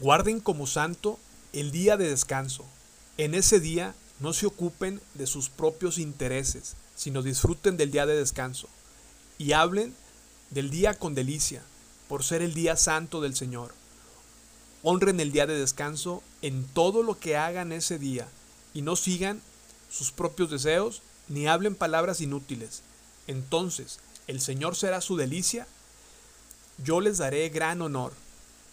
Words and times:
Guarden 0.00 0.40
como 0.40 0.66
santo 0.66 1.18
el 1.52 1.72
día 1.72 1.98
de 1.98 2.08
descanso. 2.08 2.64
En 3.18 3.34
ese 3.34 3.60
día 3.60 3.94
no 4.18 4.32
se 4.32 4.46
ocupen 4.46 5.00
de 5.12 5.26
sus 5.26 5.50
propios 5.50 5.98
intereses, 5.98 6.74
sino 6.96 7.22
disfruten 7.22 7.76
del 7.76 7.90
día 7.90 8.06
de 8.06 8.16
descanso. 8.16 8.68
Y 9.36 9.52
hablen 9.52 9.94
del 10.48 10.70
día 10.70 10.94
con 10.94 11.14
delicia, 11.14 11.62
por 12.08 12.24
ser 12.24 12.40
el 12.40 12.54
día 12.54 12.76
santo 12.76 13.20
del 13.20 13.36
Señor. 13.36 13.74
Honren 14.82 15.20
el 15.20 15.32
día 15.32 15.46
de 15.46 15.58
descanso 15.58 16.22
en 16.40 16.64
todo 16.64 17.02
lo 17.02 17.18
que 17.18 17.36
hagan 17.36 17.70
ese 17.70 17.98
día, 17.98 18.26
y 18.72 18.80
no 18.80 18.96
sigan 18.96 19.42
sus 19.90 20.12
propios 20.12 20.50
deseos, 20.50 21.02
ni 21.28 21.46
hablen 21.46 21.74
palabras 21.74 22.22
inútiles. 22.22 22.82
Entonces 23.26 24.00
el 24.26 24.40
Señor 24.40 24.76
será 24.76 25.02
su 25.02 25.18
delicia. 25.18 25.66
Yo 26.82 27.02
les 27.02 27.18
daré 27.18 27.50
gran 27.50 27.82
honor, 27.82 28.14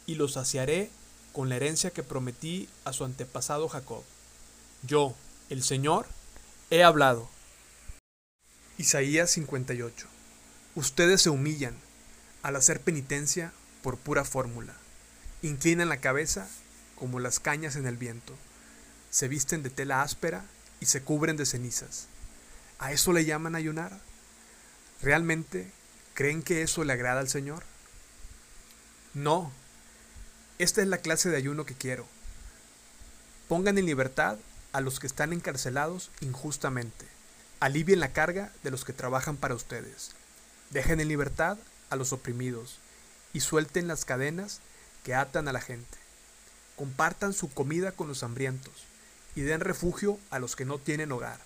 y 0.05 0.15
los 0.15 0.33
saciaré 0.33 0.89
con 1.37 1.49
la 1.49 1.55
herencia 1.57 1.91
que 1.91 2.01
prometí 2.01 2.67
a 2.83 2.93
su 2.93 3.05
antepasado 3.05 3.69
Jacob. 3.69 4.03
Yo, 4.81 5.13
el 5.51 5.61
Señor, 5.61 6.07
he 6.71 6.83
hablado. 6.83 7.29
Isaías 8.79 9.29
58. 9.29 10.07
Ustedes 10.73 11.21
se 11.21 11.29
humillan 11.29 11.77
al 12.41 12.55
hacer 12.55 12.81
penitencia 12.81 13.53
por 13.83 13.97
pura 13.97 14.25
fórmula. 14.25 14.73
Inclinan 15.43 15.89
la 15.89 16.01
cabeza 16.01 16.49
como 16.95 17.19
las 17.19 17.39
cañas 17.39 17.75
en 17.75 17.85
el 17.85 17.97
viento. 17.97 18.33
Se 19.11 19.27
visten 19.27 19.61
de 19.61 19.69
tela 19.69 20.01
áspera 20.01 20.43
y 20.79 20.87
se 20.87 21.03
cubren 21.03 21.37
de 21.37 21.45
cenizas. 21.45 22.07
¿A 22.79 22.93
eso 22.93 23.13
le 23.13 23.25
llaman 23.25 23.53
ayunar? 23.53 23.99
¿Realmente 25.03 25.71
creen 26.15 26.41
que 26.41 26.63
eso 26.63 26.83
le 26.83 26.93
agrada 26.93 27.19
al 27.19 27.29
Señor? 27.29 27.61
No. 29.13 29.51
Esta 30.59 30.81
es 30.81 30.87
la 30.87 30.97
clase 30.97 31.29
de 31.29 31.37
ayuno 31.37 31.67
que 31.67 31.75
quiero. 31.75 32.07
Pongan 33.47 33.77
en 33.77 33.85
libertad 33.85 34.39
a 34.73 34.81
los 34.81 34.99
que 34.99 35.05
están 35.05 35.31
encarcelados 35.31 36.09
injustamente. 36.19 37.05
Alivien 37.59 37.99
la 37.99 38.11
carga 38.11 38.51
de 38.63 38.71
los 38.71 38.83
que 38.83 38.91
trabajan 38.91 39.37
para 39.37 39.53
ustedes. 39.53 40.11
Dejen 40.71 40.99
en 40.99 41.09
libertad 41.09 41.59
a 41.91 41.95
los 41.95 42.11
oprimidos 42.11 42.79
y 43.33 43.41
suelten 43.41 43.87
las 43.87 44.03
cadenas 44.03 44.59
que 45.03 45.13
atan 45.13 45.47
a 45.47 45.53
la 45.53 45.61
gente. 45.61 45.97
Compartan 46.75 47.33
su 47.33 47.51
comida 47.51 47.91
con 47.91 48.07
los 48.07 48.23
hambrientos 48.23 48.85
y 49.35 49.41
den 49.41 49.59
refugio 49.59 50.17
a 50.31 50.39
los 50.39 50.55
que 50.55 50.65
no 50.65 50.79
tienen 50.79 51.11
hogar. 51.11 51.39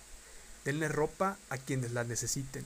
Denle 0.64 0.88
ropa 0.88 1.36
a 1.50 1.58
quienes 1.58 1.92
la 1.92 2.04
necesiten 2.04 2.64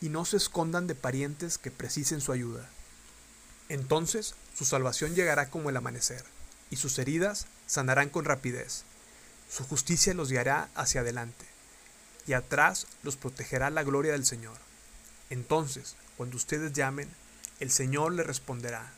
y 0.00 0.08
no 0.08 0.24
se 0.24 0.36
escondan 0.36 0.88
de 0.88 0.96
parientes 0.96 1.58
que 1.58 1.70
precisen 1.70 2.20
su 2.20 2.32
ayuda. 2.32 2.68
Entonces 3.68 4.34
su 4.54 4.64
salvación 4.64 5.14
llegará 5.14 5.50
como 5.50 5.70
el 5.70 5.76
amanecer 5.76 6.24
y 6.70 6.76
sus 6.76 6.98
heridas 6.98 7.46
sanarán 7.66 8.08
con 8.08 8.24
rapidez. 8.24 8.84
Su 9.50 9.64
justicia 9.64 10.14
los 10.14 10.30
guiará 10.30 10.68
hacia 10.74 11.02
adelante, 11.02 11.44
y 12.26 12.32
atrás 12.32 12.86
los 13.02 13.16
protegerá 13.16 13.70
la 13.70 13.84
gloria 13.84 14.12
del 14.12 14.26
Señor. 14.26 14.56
Entonces, 15.30 15.96
cuando 16.16 16.36
ustedes 16.36 16.72
llamen, 16.72 17.08
el 17.60 17.70
Señor 17.70 18.12
les 18.12 18.26
responderá, 18.26 18.92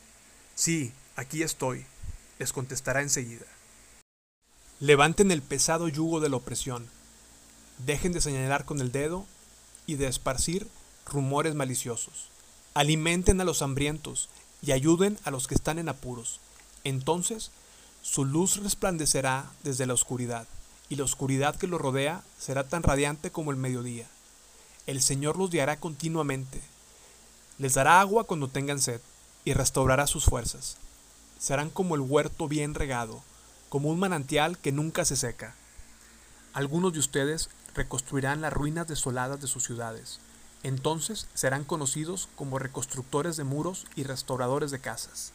sí, 0.55 0.91
aquí 1.15 1.43
estoy, 1.43 1.85
les 2.39 2.51
contestará 2.53 3.01
enseguida. 3.01 3.45
Levanten 4.79 5.31
el 5.31 5.41
pesado 5.41 5.87
yugo 5.87 6.19
de 6.19 6.29
la 6.29 6.37
opresión, 6.37 6.89
dejen 7.79 8.11
de 8.11 8.21
señalar 8.21 8.65
con 8.65 8.79
el 8.79 8.91
dedo 8.91 9.25
y 9.85 9.95
de 9.95 10.07
esparcir 10.07 10.67
rumores 11.05 11.53
maliciosos. 11.55 12.29
Alimenten 12.73 13.41
a 13.41 13.43
los 13.43 13.61
hambrientos 13.61 14.29
y 14.61 14.71
ayuden 14.71 15.17
a 15.23 15.31
los 15.31 15.47
que 15.47 15.55
están 15.55 15.79
en 15.79 15.89
apuros. 15.89 16.39
Entonces 16.83 17.51
su 18.01 18.25
luz 18.25 18.57
resplandecerá 18.57 19.51
desde 19.63 19.85
la 19.85 19.93
oscuridad, 19.93 20.47
y 20.87 20.95
la 20.95 21.03
oscuridad 21.03 21.55
que 21.55 21.67
los 21.67 21.81
rodea 21.81 22.23
será 22.39 22.67
tan 22.67 22.83
radiante 22.83 23.31
como 23.31 23.51
el 23.51 23.57
mediodía. 23.57 24.07
El 24.87 25.01
Señor 25.01 25.37
los 25.37 25.49
guiará 25.49 25.79
continuamente. 25.79 26.61
Les 27.57 27.73
dará 27.73 27.99
agua 27.99 28.23
cuando 28.23 28.47
tengan 28.47 28.79
sed, 28.79 29.01
y 29.45 29.53
restaurará 29.53 30.07
sus 30.07 30.25
fuerzas. 30.25 30.77
Serán 31.39 31.69
como 31.69 31.95
el 31.95 32.01
huerto 32.01 32.47
bien 32.47 32.73
regado, 32.73 33.21
como 33.69 33.89
un 33.89 33.99
manantial 33.99 34.57
que 34.57 34.71
nunca 34.71 35.05
se 35.05 35.15
seca. 35.15 35.55
Algunos 36.53 36.93
de 36.93 36.99
ustedes 36.99 37.49
reconstruirán 37.75 38.41
las 38.41 38.53
ruinas 38.53 38.87
desoladas 38.87 39.39
de 39.39 39.47
sus 39.47 39.63
ciudades. 39.63 40.19
Entonces 40.63 41.27
serán 41.33 41.63
conocidos 41.63 42.27
como 42.35 42.59
reconstructores 42.59 43.37
de 43.37 43.43
muros 43.43 43.85
y 43.95 44.03
restauradores 44.03 44.71
de 44.71 44.79
casas. 44.79 45.31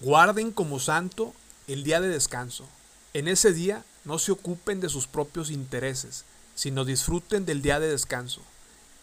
Guarden 0.00 0.52
como 0.52 0.78
santo 0.78 1.34
el 1.66 1.82
día 1.82 2.00
de 2.00 2.08
descanso. 2.08 2.66
En 3.14 3.26
ese 3.26 3.52
día 3.52 3.84
no 4.04 4.18
se 4.18 4.32
ocupen 4.32 4.80
de 4.80 4.88
sus 4.88 5.06
propios 5.06 5.50
intereses, 5.50 6.24
sino 6.54 6.84
disfruten 6.84 7.44
del 7.44 7.62
día 7.62 7.80
de 7.80 7.88
descanso 7.88 8.42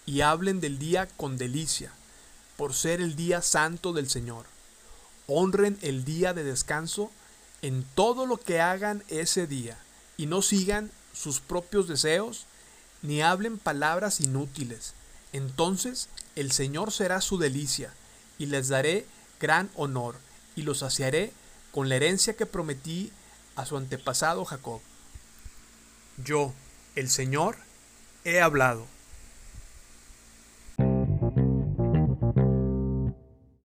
y 0.06 0.22
hablen 0.22 0.62
del 0.62 0.80
día 0.80 1.08
con 1.18 1.38
delicia, 1.38 1.92
por 2.58 2.74
ser 2.74 3.02
el 3.02 3.16
día 3.16 3.42
santo 3.42 3.92
del 3.92 4.10
Señor. 4.10 4.46
Honren 5.28 5.78
el 5.82 6.06
día 6.06 6.34
de 6.34 6.44
descanso 6.44 7.12
en 7.62 7.84
todo 7.96 8.26
lo 8.26 8.38
que 8.38 8.62
hagan 8.62 9.04
ese 9.10 9.48
día 9.48 9.78
y 10.18 10.28
no 10.28 10.42
sigan 10.42 10.92
sus 11.14 11.40
propios 11.40 11.88
deseos 11.88 12.46
ni 13.06 13.22
hablen 13.22 13.58
palabras 13.58 14.20
inútiles. 14.20 14.94
Entonces 15.34 16.10
el 16.36 16.52
Señor 16.52 16.92
será 16.92 17.22
su 17.22 17.38
delicia 17.38 17.94
y 18.38 18.48
les 18.48 18.68
daré 18.68 19.06
gran 19.40 19.70
honor 19.76 20.16
y 20.56 20.64
los 20.64 20.80
saciaré 20.80 21.32
con 21.72 21.90
la 21.90 21.96
herencia 21.96 22.36
que 22.36 22.46
prometí 22.46 23.12
a 23.56 23.66
su 23.66 23.78
antepasado 23.78 24.46
Jacob. 24.46 24.82
Yo, 26.24 26.54
el 26.96 27.10
Señor, 27.10 27.58
he 28.24 28.42
hablado. 28.42 28.88